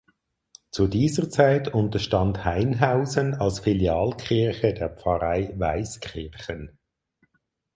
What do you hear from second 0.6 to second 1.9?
Zu dieser Zeit